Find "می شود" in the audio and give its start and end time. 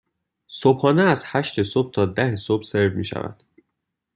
2.97-3.43